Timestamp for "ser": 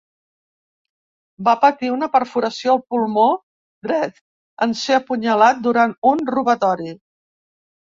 4.85-5.01